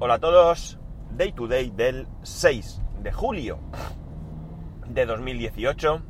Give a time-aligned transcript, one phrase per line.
[0.00, 0.80] Hola a todos,
[1.12, 3.60] Day to Day del 6 de julio
[4.88, 6.02] de 2018.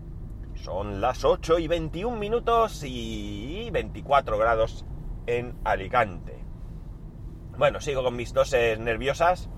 [0.55, 4.87] Son las 8 y 21 minutos y 24 grados
[5.27, 6.43] en Alicante.
[7.59, 9.51] Bueno, sigo con mis toses nerviosas.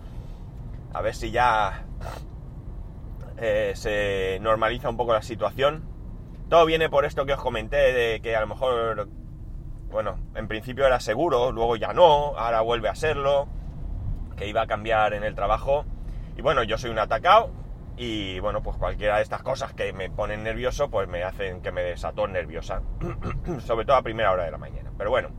[0.93, 1.87] A ver si ya
[3.37, 5.85] eh, se normaliza un poco la situación.
[6.49, 9.09] Todo viene por esto que os comenté de que a lo mejor,
[9.89, 13.55] bueno, en principio era seguro, luego ya no, ahora vuelve a serlo
[14.37, 15.85] que iba a cambiar en el trabajo.
[16.37, 17.51] Y bueno, yo soy un atacado
[17.97, 21.73] y bueno, pues cualquiera de estas cosas que me ponen nervioso, pues me hacen que
[21.73, 22.83] me desató nerviosa.
[23.61, 24.93] Sobre todo a primera hora de la mañana.
[24.99, 25.31] Pero bueno.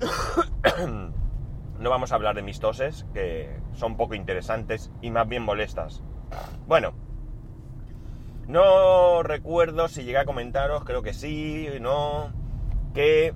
[1.78, 6.02] no vamos a hablar de mis toses, que son poco interesantes y más bien molestas.
[6.66, 6.94] Bueno.
[8.48, 12.32] No recuerdo si llegué a comentaros, creo que sí, no,
[12.92, 13.32] que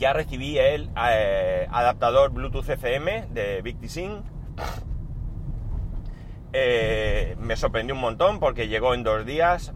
[0.00, 4.24] ya recibí el eh, adaptador Bluetooth FM de Victisync.
[6.54, 9.74] Eh, me sorprendió un montón porque llegó en dos días,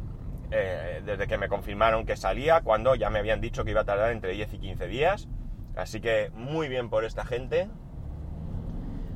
[0.50, 3.84] eh, desde que me confirmaron que salía, cuando ya me habían dicho que iba a
[3.84, 5.28] tardar entre 10 y 15 días.
[5.76, 7.68] Así que muy bien por esta gente.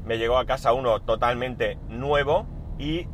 [0.05, 2.47] Me llegó a casa uno totalmente nuevo
[2.79, 3.07] y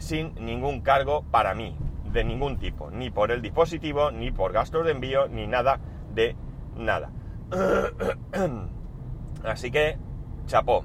[0.00, 1.76] sin ningún cargo para mí,
[2.12, 5.80] de ningún tipo, ni por el dispositivo, ni por gastos de envío, ni nada
[6.14, 6.36] de
[6.76, 7.10] nada.
[9.44, 9.98] Así que,
[10.46, 10.84] chapó.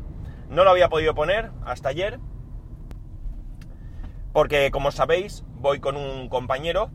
[0.50, 2.20] No lo había podido poner hasta ayer,
[4.36, 6.92] porque como sabéis, voy con un compañero.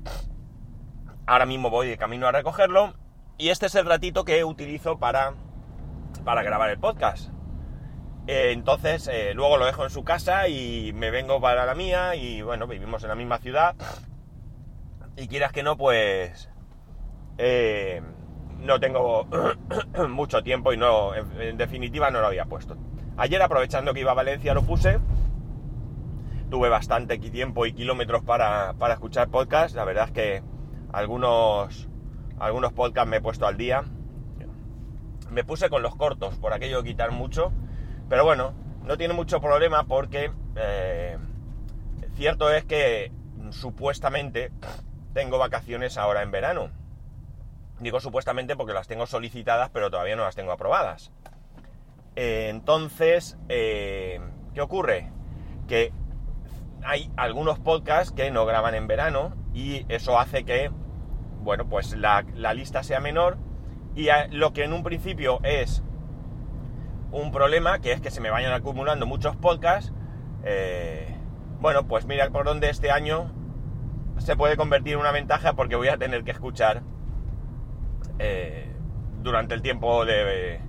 [1.26, 2.92] Ahora mismo voy de camino a recogerlo.
[3.38, 5.32] Y este es el ratito que utilizo para,
[6.22, 7.30] para grabar el podcast.
[8.26, 12.14] Eh, entonces, eh, luego lo dejo en su casa y me vengo para la mía.
[12.14, 13.74] Y bueno, vivimos en la misma ciudad.
[15.16, 16.50] Y quieras que no, pues.
[17.38, 18.02] Eh,
[18.62, 19.26] no tengo
[20.08, 22.76] mucho tiempo y no, en, definitiva no lo había puesto.
[23.16, 24.98] Ayer aprovechando que iba a Valencia lo puse.
[26.50, 29.76] Tuve bastante tiempo y kilómetros para, escuchar podcasts.
[29.76, 30.42] La verdad es que
[30.92, 31.88] algunos,
[32.38, 33.84] algunos podcasts me he puesto al día.
[35.30, 37.52] Me puse con los cortos por aquello de quitar mucho.
[38.08, 38.52] Pero bueno,
[38.84, 41.18] no tiene mucho problema porque eh,
[42.14, 43.12] cierto es que
[43.50, 44.50] supuestamente
[45.12, 46.79] tengo vacaciones ahora en verano
[47.80, 51.12] Digo supuestamente porque las tengo solicitadas, pero todavía no las tengo aprobadas.
[52.14, 54.20] Eh, entonces, eh,
[54.52, 55.10] ¿qué ocurre?
[55.66, 55.92] Que
[56.84, 60.70] hay algunos podcasts que no graban en verano y eso hace que,
[61.40, 62.22] bueno, pues la,
[62.54, 63.38] lista sea menor
[63.94, 65.82] y lo que en un principio es
[67.12, 69.92] un problema, que es que se me vayan acumulando muchos podcasts,
[70.44, 71.16] eh,
[71.60, 73.32] bueno, pues mira por dónde este año
[74.18, 76.82] se puede convertir en una ventaja porque voy a tener que escuchar
[78.22, 78.66] eh,
[79.22, 80.60] durante el tiempo de,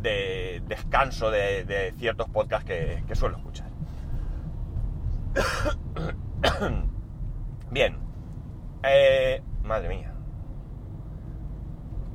[0.00, 3.68] de descanso de, ciertos podcasts que, suelo escuchar.
[7.70, 7.98] Bien.
[8.82, 10.14] Eh, madre mía.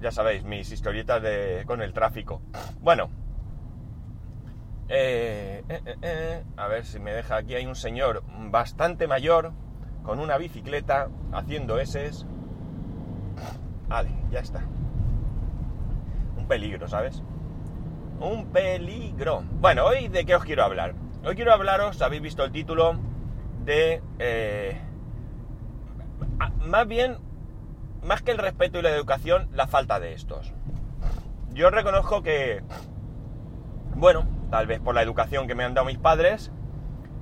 [0.02, 2.42] Ya sabéis, mis historietas de, con el tráfico.
[2.82, 3.12] Bueno.
[4.88, 5.64] Eh,
[6.58, 7.54] a ver si me deja aquí.
[7.54, 9.52] Hay un señor bastante mayor
[10.02, 12.26] con una bicicleta haciendo eses
[13.90, 14.62] Vale, ya está.
[16.38, 17.24] Un peligro, ¿sabes?
[18.20, 19.44] Un peligro.
[19.60, 20.94] Bueno, hoy de qué os quiero hablar.
[21.26, 22.98] Hoy quiero hablaros, habéis visto el título,
[23.66, 24.02] de...
[24.20, 24.80] Eh,
[26.68, 27.18] más bien,
[28.04, 30.54] más que el respeto y la educación, la falta de estos.
[31.52, 32.62] Yo reconozco que,
[33.96, 36.52] bueno, tal vez por la educación que me han dado mis padres,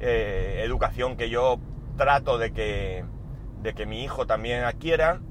[0.01, 1.59] eh, educación que yo
[1.95, 3.05] trato de que,
[3.61, 5.21] de que mi hijo también adquiera,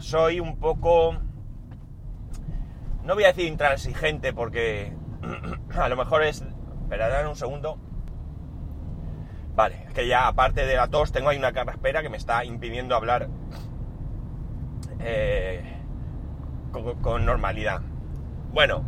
[0.00, 1.16] soy un poco...
[3.04, 4.92] No voy a decir intransigente porque
[5.76, 6.44] a lo mejor es...
[6.82, 7.78] Esperad un segundo.
[9.54, 12.44] Vale, es que ya aparte de la tos tengo ahí una carraspera que me está
[12.44, 13.28] impidiendo hablar
[15.00, 15.62] eh,
[17.02, 17.80] con, normalidad.
[18.52, 18.84] Bueno,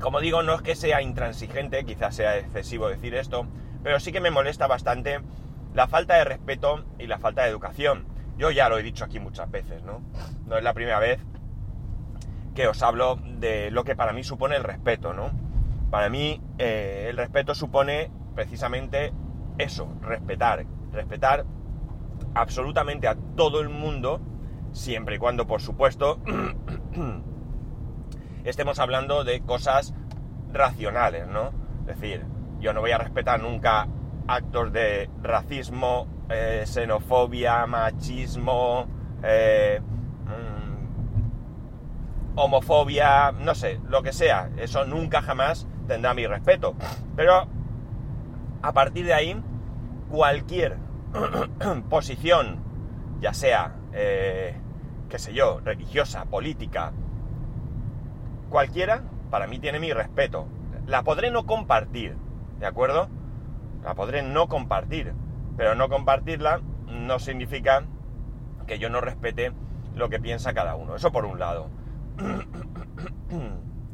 [0.00, 3.46] como digo, no es que sea intransigente, quizás sea excesivo decir esto,
[3.82, 5.20] pero sí que me molesta bastante
[5.74, 8.06] la falta de respeto y la falta de educación.
[8.36, 10.02] Yo ya lo he dicho aquí muchas veces, ¿no?
[10.46, 11.20] No es la primera vez
[12.54, 15.30] que os hablo de lo que para mí supone el respeto, ¿no?
[15.90, 19.12] Para mí eh, el respeto supone precisamente
[19.58, 21.44] eso, respetar, respetar
[22.34, 24.20] absolutamente a todo el mundo,
[24.72, 26.20] siempre y cuando, por supuesto,
[28.44, 29.94] estemos hablando de cosas
[30.52, 31.52] racionales, ¿no?
[31.80, 32.24] Es decir,
[32.60, 33.88] yo no voy a respetar nunca
[34.28, 38.86] actos de racismo, eh, xenofobia, machismo,
[39.22, 39.80] eh,
[40.24, 40.72] mm,
[42.38, 46.74] homofobia, no sé, lo que sea, eso nunca jamás tendrá mi respeto.
[47.16, 47.46] Pero
[48.62, 49.42] a partir de ahí,
[50.08, 50.78] cualquier
[51.90, 52.62] posición,
[53.20, 54.54] ya sea, eh,
[55.08, 56.92] qué sé yo, religiosa, política,
[58.48, 60.46] cualquiera, para mí tiene mi respeto.
[60.86, 62.16] La podré no compartir,
[62.58, 63.08] ¿de acuerdo?
[63.84, 65.14] La podré no compartir,
[65.62, 67.84] pero no compartirla no significa
[68.66, 69.52] que yo no respete
[69.94, 70.96] lo que piensa cada uno.
[70.96, 71.70] Eso por un lado.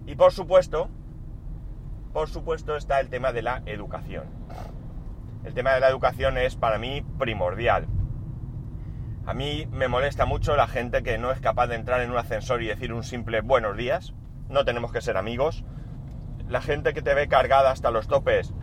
[0.06, 0.88] y por supuesto,
[2.14, 4.24] por supuesto está el tema de la educación.
[5.44, 7.86] El tema de la educación es para mí primordial.
[9.26, 12.16] A mí me molesta mucho la gente que no es capaz de entrar en un
[12.16, 14.14] ascensor y decir un simple buenos días.
[14.48, 15.66] No tenemos que ser amigos.
[16.48, 18.54] La gente que te ve cargada hasta los topes,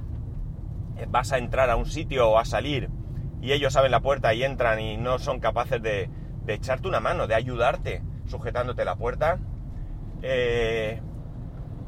[0.98, 2.90] eh, vas a entrar a un sitio o a salir
[3.46, 6.10] y ellos abren la puerta y entran y no son capaces de,
[6.48, 9.38] echarte una mano, de ayudarte sujetándote la puerta.
[10.24, 11.00] Eh,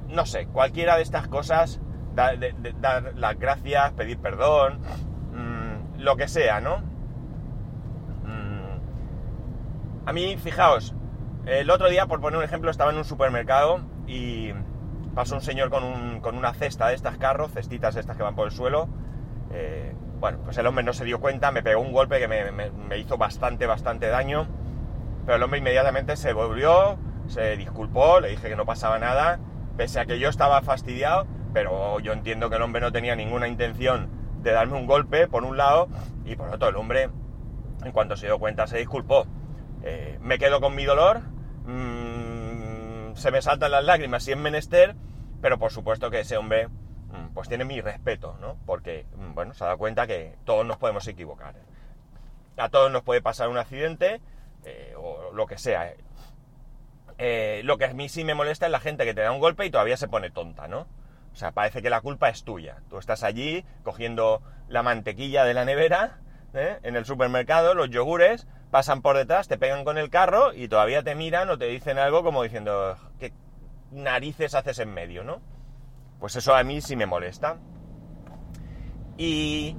[0.07, 1.81] no sé, cualquiera de estas cosas,
[2.13, 2.37] dar,
[3.15, 4.81] las gracias, pedir perdón,
[5.33, 6.77] mm, lo que sea, ¿no?
[8.23, 8.79] Mm.
[10.05, 10.93] A mí, fijaos,
[11.47, 14.51] el otro día, por poner un ejemplo, estaba en un supermercado y
[15.15, 18.53] pasó un señor con, una cesta de estas carros, cestitas estas que van por el
[18.53, 18.89] suelo.
[19.51, 22.97] Eh, bueno, pues el hombre no se dio cuenta, me pegó un golpe que me,
[22.97, 24.47] hizo bastante, bastante daño.
[25.25, 26.97] Pero el hombre inmediatamente se volvió,
[27.27, 29.39] se disculpó, le dije que no pasaba nada,
[29.75, 33.47] pese a que yo estaba fastidiado, pero yo entiendo que el hombre no tenía ninguna
[33.47, 34.09] intención
[34.41, 35.89] de darme un golpe, por un lado,
[36.25, 37.09] y por otro, el hombre,
[37.83, 39.27] en cuanto se dio cuenta, se disculpó.
[39.83, 41.21] Eh, me quedo con mi dolor,
[41.65, 44.95] mm, se me saltan las lágrimas si es menester,
[45.41, 46.69] pero por supuesto que ese hombre
[47.33, 48.57] pues tiene mi respeto, ¿no?
[48.65, 51.55] Porque, mm, bueno, se ha dado cuenta que todos nos podemos equivocar.
[52.57, 54.21] A todos nos puede pasar un accidente
[54.65, 55.93] eh, o lo que sea.
[57.17, 59.39] Eh, lo que a mí sí me molesta es la gente que te da un
[59.39, 60.87] golpe y todavía se pone tonta, ¿no?
[61.31, 62.77] O sea, parece que la culpa es tuya.
[62.89, 66.19] Tú estás allí cogiendo la mantequilla de la nevera
[66.53, 66.79] ¿eh?
[66.83, 71.03] en el supermercado, los yogures, pasan por detrás, te pegan con el carro y todavía
[71.03, 73.33] te miran o te dicen algo como diciendo, ¿qué
[73.91, 75.41] narices haces en medio, no?
[76.19, 77.57] Pues eso a mí sí me molesta.
[79.17, 79.75] Y,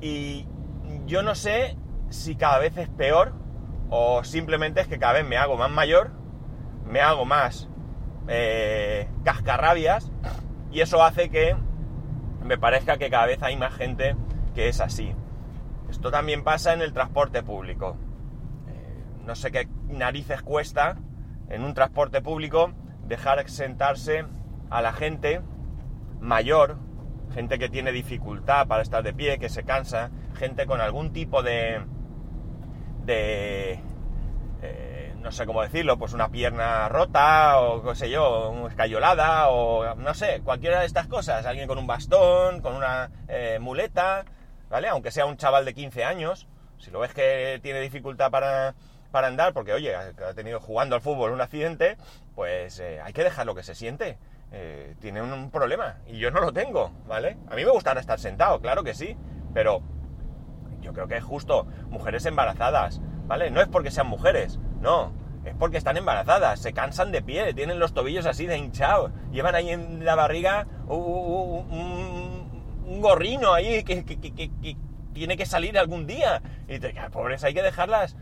[0.00, 0.46] y
[1.06, 1.76] yo no sé
[2.08, 3.32] si cada vez es peor
[3.90, 6.10] o simplemente es que cada vez me hago más mayor,
[6.86, 7.68] me hago más
[8.28, 10.10] eh, cascarrabias
[10.70, 11.56] y eso hace que
[12.44, 14.16] me parezca que cada vez hay más gente
[14.54, 15.14] que es así.
[15.88, 17.96] Esto también pasa en el transporte público.
[18.68, 20.96] Eh, no sé qué narices cuesta
[21.48, 22.72] en un transporte público
[23.06, 24.24] dejar sentarse
[24.70, 25.42] a la gente
[26.20, 26.76] mayor,
[27.34, 31.42] gente que tiene dificultad para estar de pie, que se cansa, gente con algún tipo
[31.42, 31.82] de...
[33.04, 33.80] de
[34.62, 39.94] eh, no sé cómo decirlo, pues una pierna rota o qué sé yo, escayolada o
[39.96, 44.24] no sé, cualquiera de estas cosas, alguien con un bastón, con una eh, muleta,
[44.68, 44.88] ¿vale?
[44.88, 46.46] Aunque sea un chaval de 15 años,
[46.78, 48.74] si lo ves que tiene dificultad para,
[49.10, 51.96] para andar, porque oye, ha tenido jugando al fútbol un accidente,
[52.34, 54.18] pues eh, hay que dejar lo que se siente.
[54.52, 57.36] Eh, tiene un, problema y yo no lo tengo, ¿vale?
[57.48, 59.16] A mí me gusta estar sentado, claro que sí,
[59.54, 59.80] pero
[60.80, 63.50] yo creo que es justo mujeres embarazadas, ¿vale?
[63.52, 65.12] No es porque sean mujeres, no,
[65.44, 69.54] es porque están embarazadas, se cansan de pie, tienen los tobillos así de hinchados, llevan
[69.54, 71.70] ahí en la barriga un,
[73.00, 74.02] gorrino ahí que,
[75.12, 76.42] tiene que salir algún día.
[76.68, 78.16] Y te, pobres, hay que dejarlas.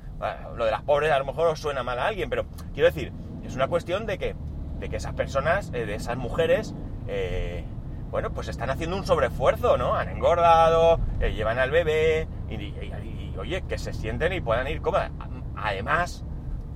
[0.57, 3.13] lo de las pobres a lo mejor suena mal a alguien, pero quiero decir,
[3.45, 4.37] es una cuestión de que
[4.79, 6.75] de que esas personas, eh, de esas mujeres,
[7.07, 7.65] eh,
[8.11, 9.95] bueno, pues están haciendo un sobreesfuerzo, ¿no?
[9.95, 15.11] Han engordado, eh, llevan al bebé y, oye, que se sienten y puedan ir cómodas.
[15.57, 16.25] Además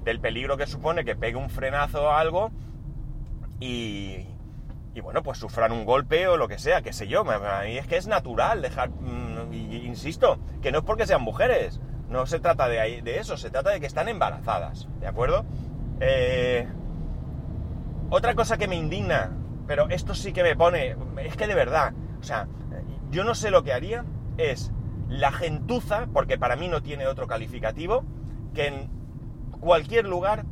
[0.05, 2.51] del peligro que supone que pegue un frenazo o algo
[3.61, 4.27] y,
[4.95, 7.21] y bueno, pues sufran un golpe o lo que sea, qué sé yo.
[7.31, 11.81] A mí es que es natural dejar, mm, insisto, que no es porque sean mujeres,
[12.09, 15.47] no se trata de, de eso, se trata de que están embarazadas, ¿de acuerdo?
[16.01, 16.42] Eh,
[18.13, 19.31] otra cosa que me indigna,
[19.67, 22.47] pero esto sí que me pone, es que de verdad, o sea,
[23.11, 24.05] yo no sé lo que haría,
[24.37, 24.71] es
[25.09, 28.05] la gentuza, porque para mí no tiene otro calificativo,
[28.53, 28.91] que en
[29.61, 30.45] cualquier lugar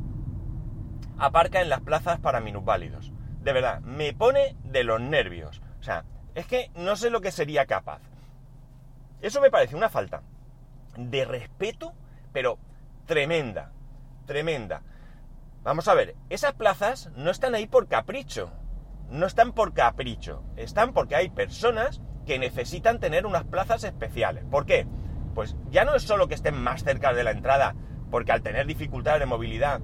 [1.19, 3.13] aparca en las plazas para minusválidos.
[3.43, 5.61] De verdad, me pone de los nervios.
[5.79, 6.03] O sea,
[6.33, 8.01] es que no sé lo que sería capaz.
[9.21, 10.23] Eso me parece una falta
[10.97, 11.93] de respeto,
[12.33, 12.57] pero
[13.05, 13.71] tremenda,
[14.25, 14.81] tremenda.
[15.63, 18.51] Vamos a ver, esas plazas no están ahí por capricho.
[19.11, 20.43] No están por capricho.
[20.55, 24.43] Están porque hay personas que necesitan tener unas plazas especiales.
[24.49, 24.87] ¿Por qué?
[25.35, 27.75] Pues ya no es solo que estén más cerca de la entrada,
[28.09, 29.81] porque al tener dificultades de movilidad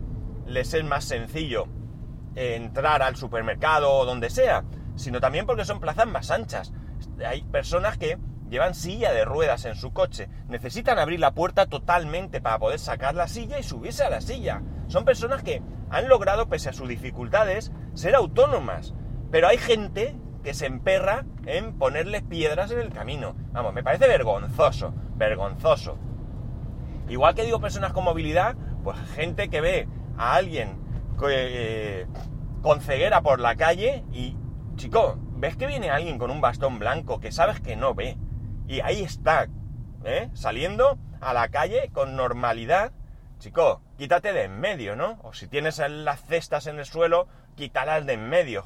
[0.48, 1.67] les es más sencillo
[2.36, 4.63] entrar al supermercado o donde sea,
[4.96, 6.74] sino también porque son plazas más anchas.
[7.24, 8.17] Hay personas que
[8.50, 13.13] llevan silla de ruedas en su coche, necesitan abrir la puerta totalmente para poder sacar
[13.13, 14.62] la silla y subirse a la silla.
[14.88, 18.94] Son personas que han logrado, pese a sus dificultades, ser autónomas.
[19.32, 23.36] Pero hay gente que se emperra en ponerles piedras en el camino.
[23.51, 25.98] Vamos, me parece vergonzoso, vergonzoso.
[27.10, 30.79] Igual que digo personas con movilidad, pues gente que ve a alguien
[31.29, 32.08] eh,
[32.62, 34.38] con ceguera por la calle y,
[34.75, 38.17] chico, ves que viene alguien con un bastón blanco que sabes que no ve.
[38.67, 39.48] Y ahí está,
[40.03, 40.29] ¿eh?
[40.34, 42.91] Saliendo a la calle con normalidad.
[43.39, 45.20] Chico, quítate de en medio, ¿no?
[45.24, 48.66] O si tienes las cestas en el suelo, quítalas de en medio.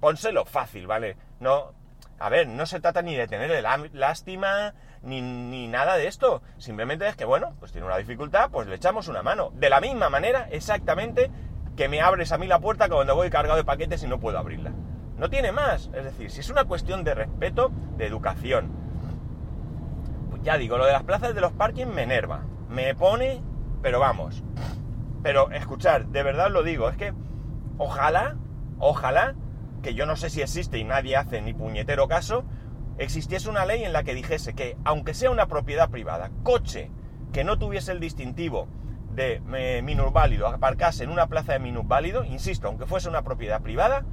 [0.00, 1.16] Pónselo fácil, ¿vale?
[1.40, 1.72] No,
[2.18, 6.42] a ver, no se trata ni de tener lástima, ni, ni, nada de esto.
[6.58, 9.50] Simplemente es que, bueno, pues tiene una dificultad, pues le echamos una mano.
[9.54, 11.30] De la misma manera, exactamente,
[11.76, 14.38] que me abres a mí la puerta cuando voy cargado de paquetes y no puedo
[14.38, 14.72] abrirla.
[15.16, 15.90] No tiene más.
[15.94, 18.72] Es decir, si es una cuestión de respeto, de educación.
[20.30, 22.42] Pues ya digo, lo de las plazas de los parkings me enerva.
[22.68, 23.42] Me pone,
[23.84, 24.42] pero vamos.
[25.22, 27.12] Pero escuchar, de verdad lo digo, es que
[27.76, 28.38] ojalá,
[28.78, 29.34] ojalá,
[29.82, 32.46] que yo no sé si existe y nadie hace ni puñetero caso,
[32.96, 36.90] existiese una ley en la que dijese que, aunque sea una propiedad privada, coche
[37.30, 38.68] que no tuviese el distintivo
[39.12, 44.06] de eh, minusválido aparcase en una plaza de minusválido, insisto, aunque fuese una propiedad privada,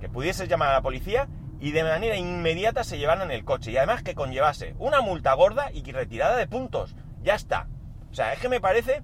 [0.00, 1.28] que pudiese llamar a la policía
[1.60, 3.72] y de manera inmediata se llevaran el coche.
[3.72, 6.96] Y además que conllevase una multa gorda y retirada de puntos.
[7.22, 7.68] Ya está.
[8.10, 9.02] O sea, es que me parece,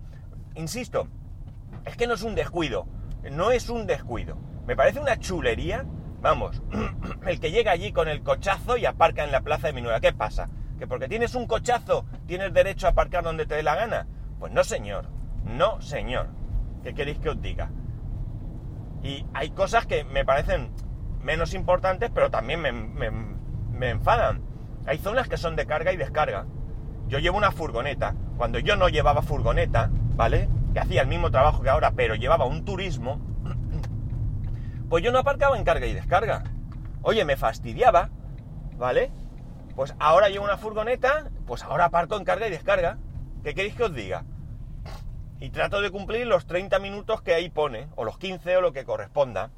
[0.55, 1.09] insisto,
[1.85, 2.87] es que no es un descuido.
[3.31, 4.37] No es un descuido.
[4.67, 5.85] Me parece una chulería.
[6.21, 6.63] Vamos,
[7.27, 10.01] el que llega allí con el cochazo y aparca en la plaza de Minuera.
[10.01, 10.49] ¿Qué pasa?
[10.79, 14.07] ¿Que porque tienes un cochazo tienes derecho a aparcar donde te dé la gana?
[14.39, 15.09] Pues no, señor.
[15.45, 16.29] No, señor.
[16.83, 17.71] ¿Qué queréis que os diga?
[19.03, 20.71] Y hay cosas que me parecen
[21.23, 24.43] menos importantes, pero también me, enfadan.
[24.87, 26.47] Hay zonas que son de carga y descarga.
[27.09, 28.15] Yo llevo una furgoneta.
[28.37, 30.49] Cuando yo no llevaba furgoneta, ¿vale?
[30.73, 33.21] Que hacía el mismo trabajo que ahora, pero llevaba un turismo,
[34.89, 36.45] pues yo no aparcaba en carga y descarga.
[37.03, 38.11] Oye, me fastidiaba,
[38.77, 39.11] ¿vale?
[39.77, 42.99] Pues ahora llevo una furgoneta, pues ahora aparco en carga y descarga.
[43.43, 44.25] ¿Qué queréis que os diga?
[45.45, 48.73] y trato de cumplir los 30 minutos que ahí pone, o los 15 o lo
[48.73, 49.51] que corresponda.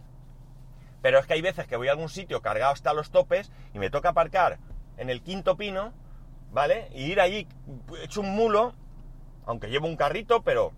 [1.01, 3.79] Pero es que hay veces que voy a algún sitio cargado hasta los topes y
[3.79, 4.59] me toca aparcar
[4.97, 5.93] en el quinto pino,
[6.51, 6.89] ¿vale?
[6.93, 7.47] Y ir allí
[8.03, 8.75] hecho un mulo,
[9.47, 10.73] aunque llevo un carrito, pero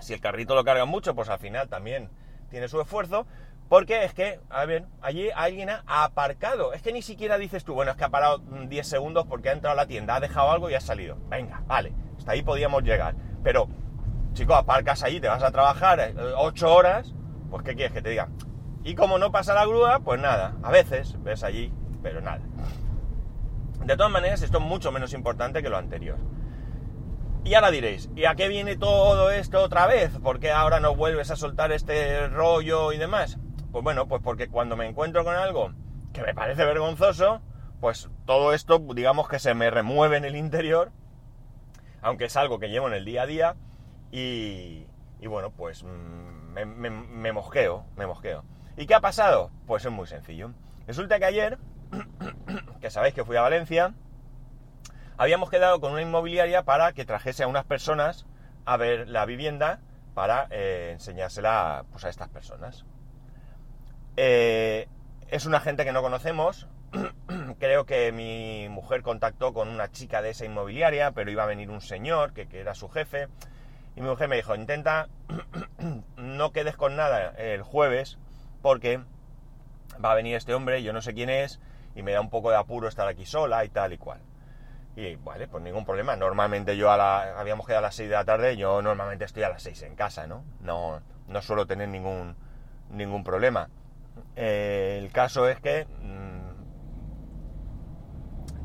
[0.00, 2.08] si el carrito lo carga mucho, pues al final también
[2.48, 3.26] tiene su esfuerzo.
[3.68, 6.72] Porque es que, a ver, allí alguien ha aparcado.
[6.72, 9.52] Es que ni siquiera dices tú, bueno, es que ha parado 10 segundos porque ha
[9.52, 11.16] entrado a la tienda, ha dejado algo y ha salido.
[11.28, 13.14] Venga, vale, hasta ahí podíamos llegar.
[13.44, 13.68] Pero
[14.32, 17.14] chico, aparcas allí, te vas a trabajar 8 eh, horas,
[17.48, 18.28] pues ¿qué quieres que te diga?
[18.82, 22.40] Y como no pasa la grúa, pues nada, a veces ves allí, pero nada.
[23.84, 26.18] De todas maneras, esto es mucho menos importante que lo anterior.
[27.44, 30.10] Y ahora diréis, ¿y a qué viene todo esto otra vez?
[30.22, 33.38] ¿Por qué ahora no vuelves a soltar este rollo y demás?
[33.72, 35.72] Pues bueno, pues porque cuando me encuentro con algo
[36.12, 37.40] que me parece vergonzoso,
[37.80, 40.92] pues todo esto, digamos que se me remueve en el interior,
[42.02, 43.56] aunque es algo que llevo en el día a día,
[44.12, 44.86] y,
[45.26, 48.44] bueno, pues mm, me, mosqueo, me mosqueo.
[48.76, 49.50] ¿Y qué ha pasado?
[49.66, 50.52] Pues es muy sencillo.
[50.86, 51.58] Resulta que ayer,
[52.80, 53.94] que sabéis que fui a Valencia,
[55.20, 58.24] habíamos quedado con una inmobiliaria para que trajese a unas personas
[58.64, 59.80] a ver la vivienda
[60.14, 62.86] para eh, enseñársela pues, a estas personas.
[64.16, 64.88] Eh,
[65.28, 66.68] es una gente que no conocemos.
[67.58, 71.68] Creo que mi mujer contactó con una chica de esa inmobiliaria, pero iba a venir
[71.68, 73.28] un señor que, que era su jefe.
[73.96, 75.08] Y mi mujer me dijo, intenta
[76.16, 78.16] no quedes con nada el jueves
[78.62, 79.00] porque
[80.02, 81.60] va a venir este hombre, yo no sé quién es,
[81.94, 84.22] y me da un poco de apuro estar aquí sola y tal y cual.
[84.96, 86.16] Y vale, pues ningún problema.
[86.16, 89.44] Normalmente yo a la, habíamos quedado a las 6 de la tarde, yo normalmente estoy
[89.44, 90.44] a las 6 en casa, ¿no?
[90.60, 92.34] No, no suelo tener ningún,
[92.90, 93.68] ningún problema.
[94.36, 96.50] Eh, el caso es que, mm,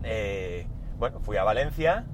[0.04, 0.68] eh,
[0.98, 2.06] bueno, fui a Valencia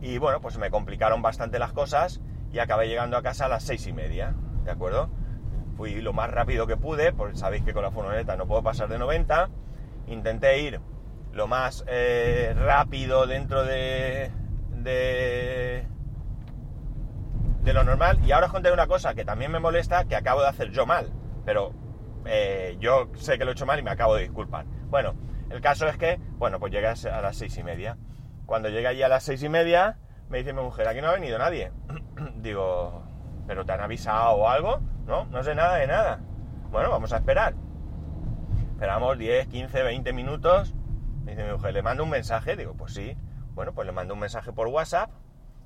[0.00, 2.20] y bueno, pues me complicaron bastante las cosas
[2.52, 4.34] y acabé llegando a casa a las seis y media,
[4.64, 5.10] ¿de acuerdo?
[5.76, 8.88] Fui lo más rápido que pude, porque sabéis que con la furgoneta no puedo pasar
[8.88, 9.48] de 90.
[10.08, 10.80] Intenté ir
[11.38, 14.30] lo más eh, rápido dentro de,
[14.72, 15.86] de,
[17.62, 18.18] de lo normal.
[18.24, 20.84] Y ahora os contaré una cosa que también me molesta, que acabo de hacer yo
[20.84, 21.12] mal.
[21.46, 21.72] Pero
[22.26, 24.66] eh, yo sé que lo he hecho mal y me acabo de disculpar.
[24.90, 25.14] Bueno,
[25.48, 27.96] el caso es que, bueno, pues llegué a las seis y media.
[28.44, 29.96] Cuando llegué allí a las seis y media,
[30.28, 31.70] me dice mi mujer, aquí no ha venido nadie.
[32.38, 33.04] Digo,
[33.46, 34.80] ¿pero te han avisado o algo?
[35.06, 36.18] No, no sé nada de nada.
[36.72, 37.54] Bueno, vamos a esperar.
[38.72, 40.74] Esperamos 10, 15, 20 minutos.
[41.28, 42.56] Dice mi mujer, ¿le mando un mensaje?
[42.56, 43.14] Digo, pues sí.
[43.54, 45.10] Bueno, pues le mando un mensaje por WhatsApp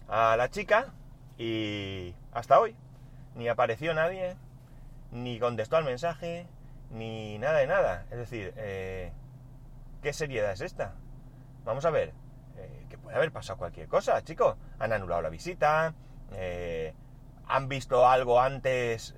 [0.08, 0.92] a la chica
[1.38, 2.74] y hasta hoy.
[3.36, 4.36] Ni apareció nadie,
[5.12, 6.48] ni contestó al mensaje,
[6.90, 8.06] ni nada de nada.
[8.10, 9.12] Es decir, eh,
[10.02, 10.94] ¿qué seriedad es esta?
[11.64, 12.12] Vamos a ver,
[12.56, 14.56] eh, que puede haber pasado cualquier cosa, chicos.
[14.80, 15.94] Han anulado la visita,
[16.32, 16.92] eh,
[17.46, 19.14] han visto algo antes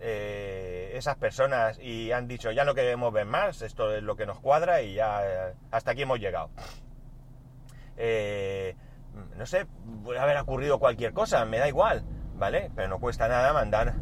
[0.97, 4.41] esas personas y han dicho ya no queremos ver más, esto es lo que nos
[4.41, 6.51] cuadra y ya hasta aquí hemos llegado.
[9.37, 9.67] no sé,
[10.03, 12.05] puede haber ocurrido cualquier cosa, me da igual,
[12.37, 12.71] ¿vale?
[12.75, 13.95] Pero no cuesta nada mandar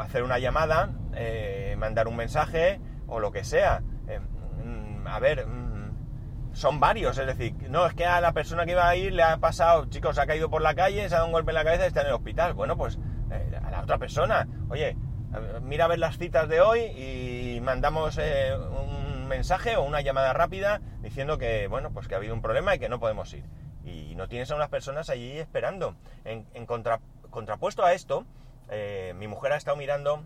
[0.00, 3.82] hacer una llamada, eh, mandar un mensaje o lo que sea.
[4.08, 8.64] Eh, mm, a ver, mm, son varios, es decir, no es que a la persona
[8.64, 11.18] que iba a ir le ha pasado, chicos, ha caído por la calle, se ha
[11.18, 12.54] dado un golpe en la cabeza y está en el hospital.
[12.54, 12.98] Bueno, pues
[13.30, 14.96] eh, a la otra persona, oye,
[15.62, 20.80] mira a ver las citas de hoy y mandamos un mensaje o una llamada rápida
[21.00, 23.44] diciendo que, bueno, pues que ha habido un problema y que no podemos ir.
[23.84, 25.96] Y no tienes a unas personas allí esperando.
[26.24, 26.44] En,
[27.30, 28.24] contrapuesto a esto,
[28.70, 30.24] eh, mi mujer ha estado mirando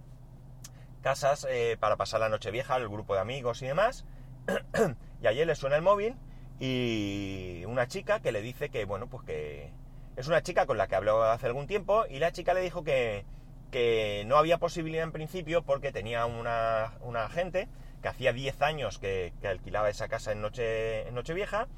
[1.03, 4.05] casas eh, para pasar la noche vieja, el grupo de amigos y demás.
[5.23, 6.17] y ayer le suena el móvil
[6.61, 9.73] y una chica que le dice que, bueno, pues que
[10.17, 12.83] es una chica con la que habló hace algún tiempo y la chica le dijo
[12.83, 13.25] que,
[13.71, 17.69] que no había posibilidad en principio porque tenía una, una agente
[18.03, 21.69] que hacía 10 años que, alquilaba esa casa en noche, en noche vieja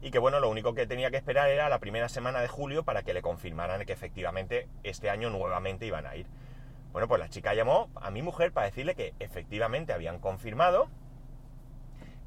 [0.00, 2.84] y que bueno, lo único que tenía que esperar era la primera semana de julio
[2.84, 6.26] para que le confirmaran que efectivamente este año nuevamente iban a ir.
[6.92, 10.88] Bueno, pues la chica llamó a mi mujer para decirle que efectivamente habían confirmado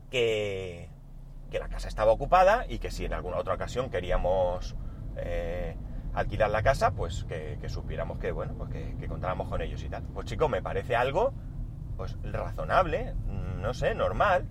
[0.10, 0.90] que,
[1.52, 4.76] que la casa estaba ocupada y que si en alguna otra ocasión queríamos
[5.18, 5.76] eh,
[6.16, 10.04] alquilar la casa, pues que, supiéramos que, bueno, pues que, contáramos con ellos y tal.
[10.14, 11.34] Pues chico, me parece algo
[11.98, 13.14] pues razonable,
[13.62, 14.48] no sé, normal.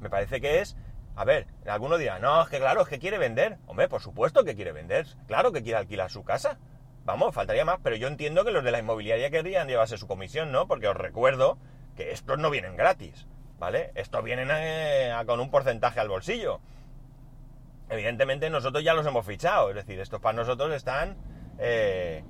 [0.00, 0.76] Me parece que es
[1.16, 3.56] a ver, alguno dirá, no, es que claro, es que quiere vender.
[3.66, 5.06] Hombre, por supuesto que quiere vender.
[5.26, 6.58] Claro que quiere alquilar su casa.
[7.06, 10.52] Vamos, faltaría más, pero yo entiendo que los de la inmobiliaria querrían llevarse su comisión,
[10.52, 10.66] ¿no?
[10.66, 11.56] Porque os recuerdo
[11.96, 13.26] que estos no vienen gratis,
[13.58, 13.92] ¿vale?
[13.94, 16.60] Estos vienen eh, con un porcentaje al bolsillo.
[17.88, 21.16] Evidentemente nosotros ya los hemos fichado, es decir, estos para nosotros están
[21.58, 22.24] eh,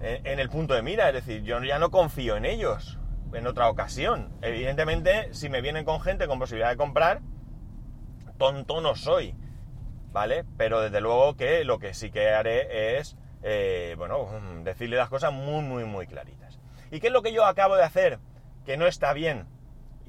[0.00, 2.98] en el punto de mira, es decir, yo ya no confío en ellos
[3.32, 4.32] en otra ocasión.
[4.42, 7.20] Evidentemente, si me vienen con gente con posibilidad de comprar,
[8.38, 9.34] tonto no soy,
[10.12, 10.44] ¿vale?
[10.56, 14.28] Pero desde luego que lo que sí que haré es, eh, bueno,
[14.64, 16.58] decirle las cosas muy, muy, muy claritas.
[16.90, 18.18] ¿Y qué es lo que yo acabo de hacer?
[18.64, 19.46] Que no está bien.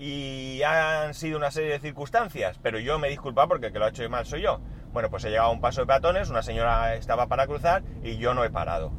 [0.04, 3.86] Y han sido una serie de circunstancias, pero yo me disculpa porque el que lo
[3.86, 4.60] ha hecho mal soy yo.
[4.94, 8.18] Bueno, pues he llegado a un paso de peatones, una señora estaba para cruzar y
[8.18, 8.92] yo no he parado.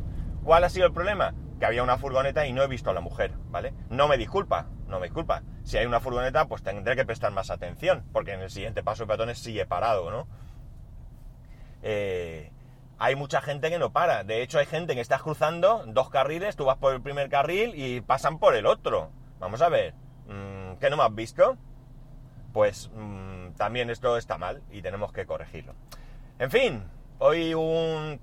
[0.45, 1.35] ¿Cuál ha sido el problema?
[1.59, 3.75] Que había una furgoneta y no he visto a la mujer, ¿vale?
[3.91, 5.43] No me disculpa, no me disculpa.
[5.65, 9.03] Si hay una furgoneta, pues tendré que prestar más atención, porque en el siguiente paso
[9.03, 10.29] de peatones sí he parado, ¿no?
[11.83, 12.53] Eh,
[13.01, 14.23] hay mucha gente que no para.
[14.23, 17.73] De hecho, hay gente que estás cruzando dos carriles, tú vas por el primer carril
[17.75, 19.11] y pasan por el otro.
[19.41, 19.95] Vamos a ver,
[20.27, 21.57] mm, ¿qué no me has visto?
[22.53, 25.75] Pues mm, también esto está mal y tenemos que corregirlo.
[26.39, 26.85] En fin,
[27.19, 28.21] hoy un...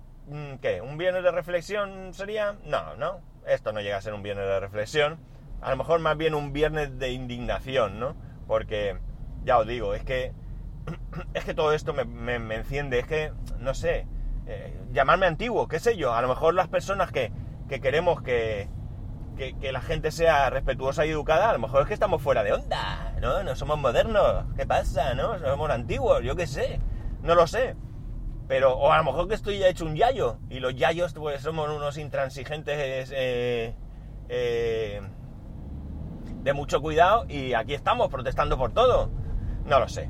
[0.61, 0.79] ¿Qué?
[0.81, 2.55] ¿Un viernes de reflexión sería?
[2.65, 3.21] No, no.
[3.47, 5.17] Esto no llega a ser un viernes de reflexión
[5.61, 8.15] a lo mejor más bien un viernes de indignación, ¿no?
[8.47, 8.97] Porque,
[9.43, 10.33] ya os digo, es que,
[11.33, 14.07] es que todo esto me, enciende, es que, no sé,
[14.47, 17.31] eh, llamarme antiguo, qué sé yo, a lo mejor las personas que,
[17.67, 18.67] queremos que,
[19.39, 22.53] que, la gente sea respetuosa y educada, a lo mejor es que estamos fuera de
[22.53, 23.43] onda, ¿no?
[23.43, 25.39] No somos modernos, ¿qué pasa, no?
[25.39, 26.79] Somos antiguos, yo qué sé,
[27.23, 27.75] no lo sé.
[28.47, 31.41] Pero, o a lo mejor que estoy ya hecho un yayo, y los yayos pues
[31.41, 33.75] somos unos intransigentes eh,
[34.27, 35.01] eh,
[36.41, 39.11] de mucho cuidado y aquí estamos protestando por todo.
[39.65, 40.09] No lo sé.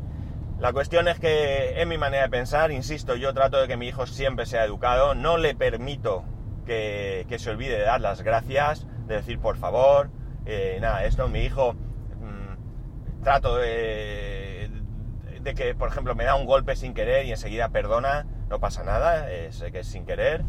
[0.60, 3.88] La cuestión es que es mi manera de pensar, insisto, yo trato de que mi
[3.88, 6.26] hijo siempre sea educado, no le permito
[6.65, 10.10] que, se olvide de dar las gracias, de decir por favor,
[10.45, 14.72] eh, nada, esto, mi hijo mm, trato de,
[15.56, 19.28] que, por ejemplo, me da un golpe sin querer y enseguida perdona, no pasa nada,
[19.52, 20.43] sé que es sin querer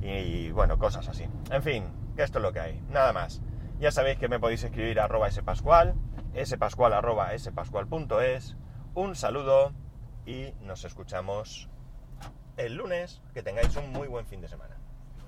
[0.00, 1.28] y bueno, cosas así.
[1.50, 1.84] En fin,
[2.16, 3.42] que esto es lo que hay, nada más.
[3.78, 5.94] Ya sabéis que me podéis escribir arroba spascual,
[6.44, 8.56] spascual arroba spascual.es.
[8.94, 9.74] Un saludo
[10.24, 11.68] y nos escuchamos
[12.56, 13.20] el lunes.
[13.34, 14.75] Que tengáis un muy buen fin de semana.